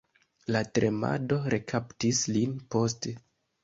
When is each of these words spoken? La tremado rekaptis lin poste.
La 0.55 0.61
tremado 0.77 1.39
rekaptis 1.57 2.27
lin 2.35 2.61
poste. 2.77 3.19